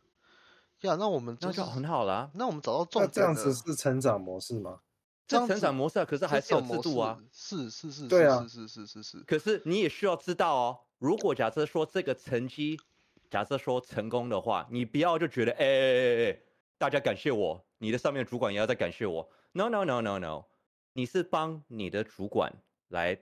[0.81, 2.29] 呀，那我们那就很好啦。
[2.33, 4.81] 那我们找到重点，这样子是成长模式吗？
[5.27, 7.19] 这成长模式，可是还是有制度啊。
[7.33, 9.19] 是是是，对啊，是是是是是。
[9.23, 12.79] 可是你也需要知道哦，如果假设说这个成绩，
[13.29, 16.39] 假设说成功的话，你不要就觉得，哎哎哎，
[16.77, 19.29] 大家感谢我，你的上面主管也要再感谢我。
[19.51, 20.45] No no no no no，
[20.97, 22.51] 你是帮你的主管
[22.87, 23.19] 来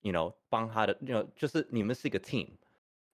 [0.00, 2.48] ，you know，帮他的，you know，就是你们是一个 team。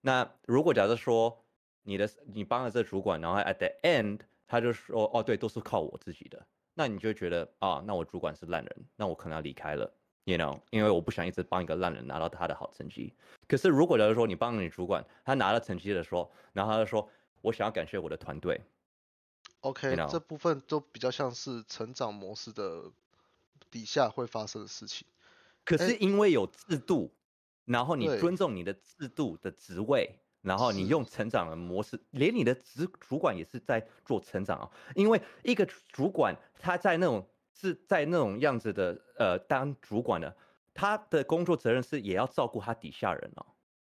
[0.01, 1.44] 那如果假设说
[1.83, 6.47] 你的你帮了这主管，然后 at the end 他就说，哦对，都是靠我自己的。
[6.73, 9.92] 那你就觉得啊，那我主管是烂人，那我可能要离开了
[10.25, 13.12] ，you know，因为我不想一直帮一个烂人拿到他的好成绩。
[13.47, 17.07] 可是如果假如说你帮了你主管，他拿了成绩的时候，然后他就说，
[17.42, 18.62] 我想要感谢我的团队。
[19.61, 22.90] OK，这部分都比较像是成长模式的
[23.75, 25.05] 底下会发生的事情。
[25.65, 27.13] 可是因为有制度，
[27.65, 30.21] 然后你尊重你的制度的职位。
[30.45, 34.71] 然后你用成长的模式，连你的主主管也是在做成长啊。
[34.95, 40.37] 因为一个主管他在那种是在那种样子的呃当主管的，
[40.75, 43.47] 他的工作责任是也要照顾他底下人哦。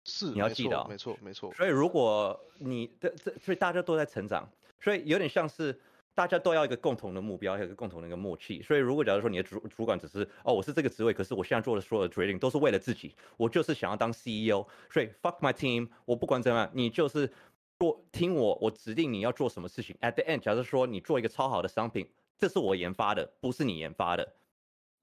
[0.05, 1.53] 是，你要记得，没错没错。
[1.53, 5.77] 所以如果你的这，所以大家都在成长，所以有点像是。
[6.17, 8.59] 大家都要一个共同的目标，有一个共同的一个默契。
[8.63, 14.65] 所以，如果假如说你的主主管只是哦，我是这个职位，可是我现在做的所有的决定都是为了自己，我就是想要当 CEO。
[14.89, 17.31] 所以，fuck my team，我不管怎么样，你就是
[17.77, 19.95] 做听我，我指定你要做什么事情。
[20.01, 24.33] At the end，假如说你做一个超好的商品，这是我研发的，不是你研发的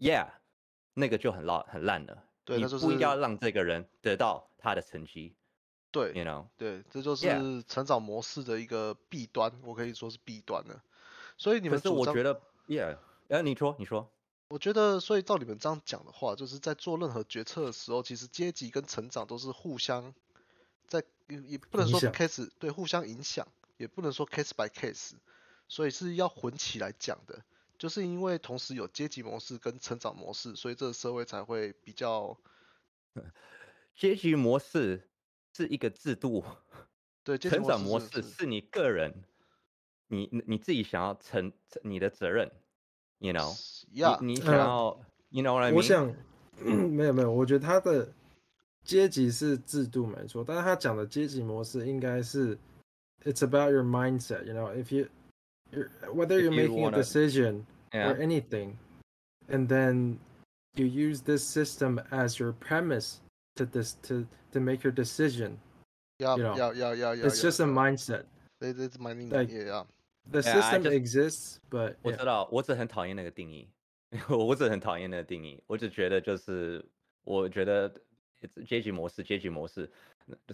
[0.00, 0.27] ，Yeah，
[0.94, 2.24] 那个就很烂很烂了。
[2.44, 5.37] 对，你不应该让这个人得到他的成绩。
[5.92, 10.83] 对，You know，对，这就是成长模式的一个弊端，我可以说是弊端的。
[11.37, 14.11] 所以你们是我觉得，Yeah，哎，你说，你说，
[14.49, 20.14] 我觉得，所以照你们这样讲的话，就是在做任何决策的时候，其实阶级跟成长都是互相
[20.87, 25.14] 在，也也不能说 case 对互相影响，也不能说 case by case，
[25.68, 27.42] 所以是要混起来讲的，
[27.79, 32.38] 就是因为同时有阶级模式跟成长模式，所以这个社会才会比较，
[33.97, 35.09] 阶级模式
[35.53, 36.44] 是一个制度，
[37.25, 39.25] 对，成长模式是你个人。
[40.09, 42.51] 你你自己想要承你的责任
[43.19, 43.55] ，you know，
[44.21, 45.01] 你你想要
[45.31, 45.76] ，you know what I mean？
[45.76, 46.14] 我想，
[46.61, 48.12] 没有没有，我觉得他的
[48.85, 52.59] 阶级是制度没错，但是他讲的阶级模式应该是
[53.24, 55.09] ，it's about your mindset，you know，if you
[56.12, 60.18] whether you're making a decision or anything，and then
[60.74, 63.16] you use this system as your premise
[63.57, 68.26] to this to to make your decision，you know，it's just a mindset。
[68.61, 69.85] It's my yeah.
[70.31, 73.68] The system exists, but 我知道，我只很讨厌那个定义，
[74.29, 75.62] 我只很讨厌那个定义。
[75.66, 76.85] 我只觉得就是，
[77.25, 77.93] 我觉得
[78.66, 79.91] 阶级模式，阶级模式，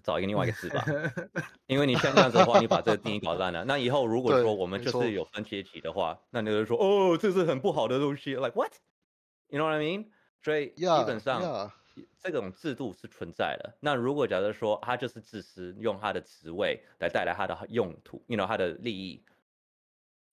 [0.03, 0.85] 找一个另外一个字吧。
[1.66, 3.64] 因为你像这样子的话，你把这个定义搞烂了。
[3.64, 8.35] 那以后如果说我们就是有分阶级的话，那你就说哦，这是很不好的东西。
[8.35, 10.07] Like what？You know what I mean？
[10.43, 11.71] 所以基本上
[12.18, 13.75] 这种制度是存在的。
[13.81, 19.23] 那如果假设说他就是自私，用他的职位来带来他的用途，you know 他的利益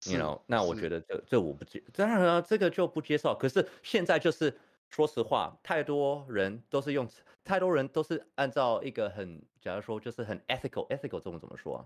[0.07, 3.35] ，you know，那我觉得这这我不接，当然了，这个就不接受。
[3.35, 4.57] 可是现在就是
[4.89, 7.07] 说实话，太多人都是用，
[7.43, 11.77] 太多人都是按照一个很，假如说就是很 ethical，ethical 这种怎么说？
[11.77, 11.85] 啊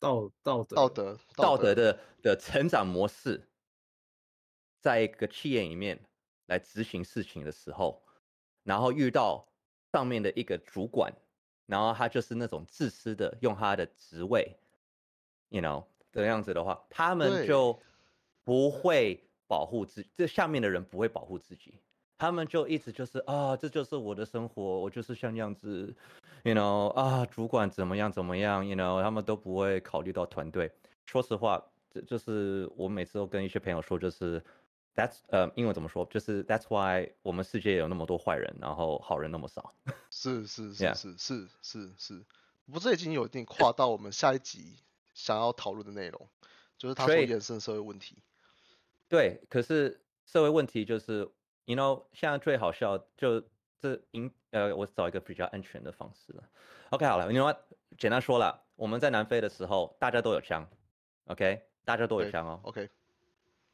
[0.00, 3.48] 道道德道德道德的的成长模式，
[4.80, 5.98] 在一个企业里面
[6.46, 8.00] 来执行事情的时候，
[8.62, 9.48] 然后遇到
[9.92, 11.12] 上面的一个主管，
[11.66, 14.56] 然后他就是那种自私的，用他的职位
[15.48, 17.78] ，you know 这样子的话，他们就
[18.44, 21.78] 不会保护自，这下面的人不会保护自己。
[22.16, 25.94] 他们就一直就是啊，这就是我的生活，我就是像这样子
[26.42, 30.72] ，you know 啊，主管怎么样怎么样，you know 他们都不会考虑到团队。
[31.06, 34.42] 说实话，这就是我每次都跟一些朋友说，就是
[34.96, 36.04] that's 呃，英文怎么说？
[36.06, 39.72] 就是 that's why 我们世界有那么多坏人，然后好人那么少。
[40.10, 42.24] 是是是是是是是，
[42.66, 44.74] 不是已经有一点跨到我们下一集
[45.18, 46.28] 想要讨论的内容，
[46.76, 48.22] 就是他所衍生的社会问题。
[49.08, 51.30] 对，可是社会问题就是。
[51.70, 53.42] You know，现在最好笑就
[53.78, 56.42] 这应呃，我找一个比较安全的方式了。
[56.88, 57.54] OK，好了，你 know
[57.98, 60.66] 简单说了，我们在南非的时候，大家都有枪
[61.26, 62.88] ，OK，大家都有枪哦，OK。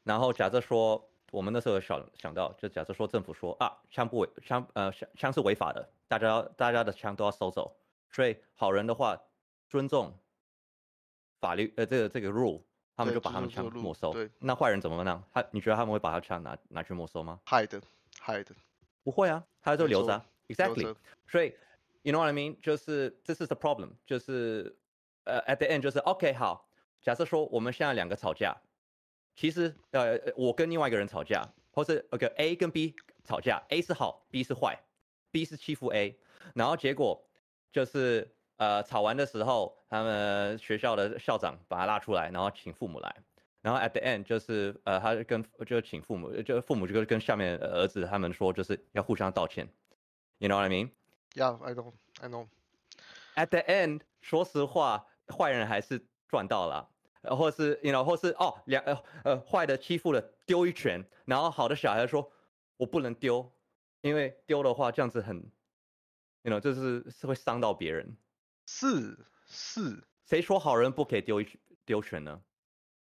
[0.03, 7.77] 然后假设说，我们那时候想想到，就假设说政府说啊，枪不违枪呃枪枪是违法的，大家大家的枪都要收走。
[8.11, 9.17] 所以好人的话，
[9.69, 10.19] 尊重
[11.45, 12.61] 法律呃这个这个 rule。
[12.97, 14.13] 他们就把他们枪没收。
[14.13, 15.21] 对，那坏人怎么呢？
[15.33, 18.47] 他你觉得他们会把他枪拿拿去没收吗？Hide，hide，
[19.03, 20.25] 不会啊，他就留着。
[20.47, 20.95] Exactly。
[21.27, 21.53] 所以
[22.03, 22.55] ，you know what I mean？
[22.61, 24.73] 就是这是 the problem，就是
[25.25, 26.69] 呃，at the end 就是 OK 好。
[27.01, 28.55] 假设说我们现在两个吵架，
[29.35, 34.81] 其实呃，我跟另外一个人吵架，或是 OK A 跟 B 吵架，A 是好，B 是坏
[35.31, 36.17] ，B 是欺负 A，
[36.53, 37.21] 然后结果
[37.73, 38.31] 就是。
[38.57, 43.15] 呃，吵完的时候，他们学校的校长把他拉出来，然后请父母来，
[43.61, 49.67] 然后 at the end 就是呃，他跟就请父母，就父母就跟下面儿子他们说，就是要互相道歉。
[50.37, 50.91] You know what I mean?
[51.33, 52.47] Yeah, I know, I know.
[53.35, 56.89] At the end，说实话，坏人还是赚到了，
[57.35, 62.31] 或是 you know，或是哦，两呃呃坏的欺负了，丢一拳，然后好的小孩说，
[62.77, 63.51] 我不能丢，
[63.99, 65.51] 因为丢的话这样子很
[66.43, 68.15] ，you know，就是是会伤到别人。
[68.65, 71.47] 是是，谁说好人不可以丢一
[71.85, 72.41] 丢拳呢？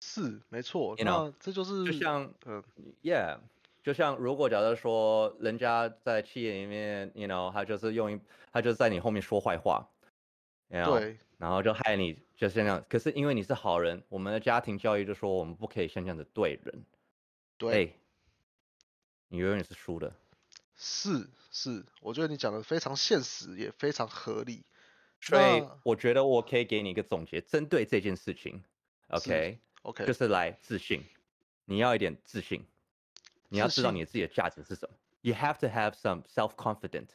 [0.00, 2.62] 是没错，那这就是就像嗯
[3.02, 3.38] ，Yeah，
[3.82, 8.20] 就像如果假设说人家在企业里面，You know，他就是用一
[8.52, 9.88] 他就是在你后面说坏话，
[10.68, 12.84] 对，然后就害你，就是这样。
[12.90, 16.84] 可是因为你是好人，我们的家庭教育就说我们不可以像这样子对人，
[17.56, 17.98] 对，
[19.28, 20.12] 你永远是输的。
[20.76, 24.62] 是是，我觉得你讲的非常现实，也非常合理。
[25.26, 28.62] 所以我觉得我可以给你一个总结，针对这件事情
[29.08, 31.02] ，OK，OK，就是来自信，
[31.64, 32.64] 你要一点自信，
[33.48, 34.96] 你要知道你自己的价值是什么。
[35.22, 37.08] You have to have some self-confident，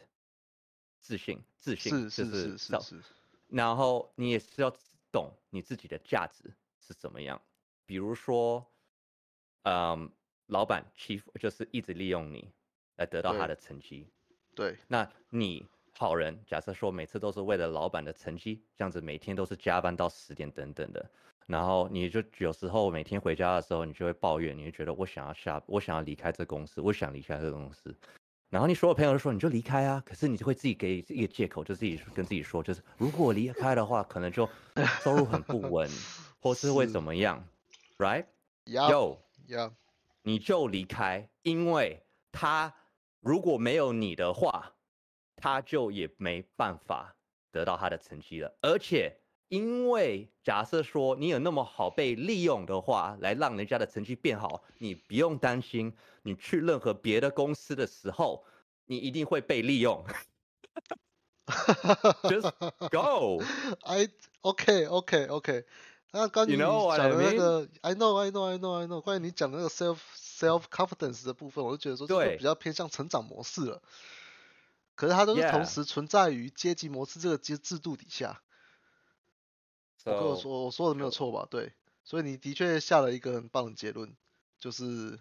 [1.00, 3.02] 自信，自信是是是是。
[3.48, 4.76] 然后你也是要
[5.10, 7.42] 懂你自己的价值是怎么样。
[7.86, 8.70] 比如说，
[9.64, 10.12] 嗯，
[10.48, 12.52] 老板欺负就是一直利用你
[12.98, 14.10] 来得到他的成绩，
[14.54, 15.66] 对，那你。
[16.02, 21.12] 好人，假设说每次都是为了老板的成绩，这样子每天都是加班到十点等等的，
[21.46, 27.96] 然后你就有时候每天回家的时候，你就会抱怨，你就觉得我想要下，我想要离开这公司，我想离开这个公司，
[28.50, 34.50] 然后你所有朋友都说你就离开啊，可是你就会自己给一个借口，就自己跟自己说，就是如果离开的话，可能就
[35.04, 35.88] 收入很不稳，
[36.42, 37.48] 或是会怎么样
[38.00, 39.72] ，right？Yo，Yo，
[40.24, 42.74] 你就离开，因为他
[43.20, 44.74] 如果没有你的话。
[45.42, 47.16] 他就也没办法
[47.52, 49.18] 得到他的成绩了，而且
[49.50, 58.46] 因为假设说你有那么好被利用的话，来让人家的成绩变好，你不用担心，你去任何别的公司的时候，
[58.86, 60.06] 你一定会被利用。
[62.24, 62.52] Just
[62.90, 63.44] go.
[63.84, 64.10] I
[64.42, 65.66] OK OK OK。
[66.14, 73.82] 那关于你讲的那个，I know I know I know I know，关于你讲的那个 self self confidence 的部分，我就觉得说这个比较偏向成长模式了。
[74.96, 78.42] 可是它都是同时存在于阶级模式这个制制度底下。
[80.04, 81.48] 我跟我说我说的没有错吧？
[81.50, 81.74] 对，
[82.04, 84.16] 所以你的确下了一个很棒的结论，
[84.60, 85.20] 就是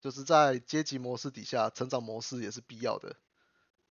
[0.00, 3.16] 就是在阶级模式底下，成长模式也是必要的。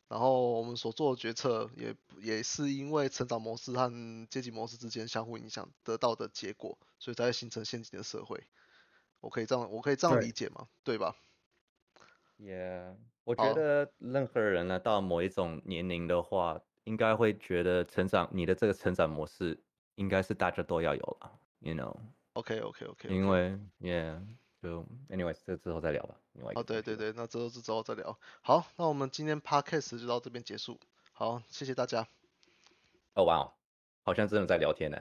[0.08, 8.42] 然后我们所做的决策也也是因为成长模式和阶级模式之间相互影响得到的结果，所以才会形成现今的社会。
[9.20, 10.66] 我可以这样我可以这样理解吗？
[10.82, 11.14] 对吧
[12.38, 19.62] ？Yeah，我觉得任何人呢，到某一种年龄的话，应该会觉得成长，你的这个成长模式
[19.94, 23.08] 应该是大家都要有了，You know？OK OK OK。
[23.08, 24.20] 因为，Yeah，
[24.62, 26.16] 就 Anyways，这之后再聊吧。
[26.54, 28.18] 哦，对对对，那之后之后再聊。
[28.40, 30.80] 好，那我们今天 Podcast 就到这边结束。
[31.12, 32.06] 好，谢谢大家。
[33.14, 33.52] 哦，哇哦，
[34.02, 34.98] 好像真的在聊天呢。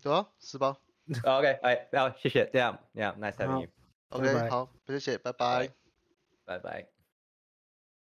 [0.00, 0.78] 走啊，是吧？
[1.24, 3.68] OK，哎，好，谢谢，这样，这样，Nice having you。
[4.10, 5.68] OK，好，谢谢，拜拜。
[6.44, 6.99] 拜拜。